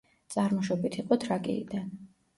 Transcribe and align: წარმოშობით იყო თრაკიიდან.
წარმოშობით 0.35 0.97
იყო 1.03 1.19
თრაკიიდან. 1.25 1.93